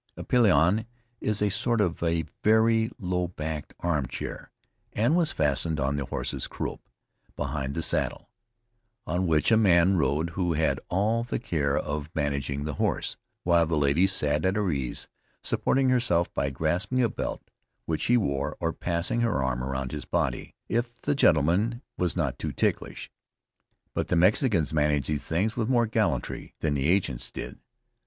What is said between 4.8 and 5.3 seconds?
and